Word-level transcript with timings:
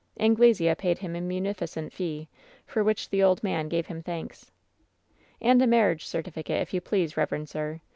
"Anglesea 0.19 0.73
paid 0.73 0.97
him 0.97 1.15
a 1.15 1.21
munificent 1.21 1.93
fee, 1.93 2.27
for 2.65 2.83
which 2.83 3.07
the 3.11 3.21
old 3.21 3.43
man 3.43 3.67
gave 3.69 3.85
him 3.85 4.01
thanks." 4.01 4.49
^And 5.43 5.61
a 5.61 5.67
marriage 5.67 6.07
certificate, 6.07 6.59
if 6.59 6.71
vou 6.71 6.81
please, 6.81 7.15
reverend 7.17 7.49
sir. 7.49 7.81